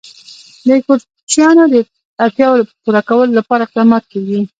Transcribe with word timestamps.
د 0.67 0.69
کوچیانو 0.85 1.63
د 1.73 1.75
اړتیاوو 2.23 2.69
پوره 2.83 3.01
کولو 3.09 3.37
لپاره 3.39 3.61
اقدامات 3.63 4.03
کېږي. 4.11 4.39